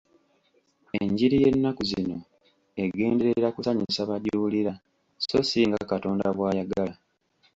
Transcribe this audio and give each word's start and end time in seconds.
Enjiri 0.99 1.35
y'ennaku 1.43 1.81
zino 1.91 2.17
egenderera 2.83 3.47
kusanyusa 3.55 4.01
bagiwulira 4.09 4.73
so 5.25 5.37
si 5.49 5.59
nga 5.67 5.79
Katonda 5.91 6.25
bw'agyagala. 6.35 6.93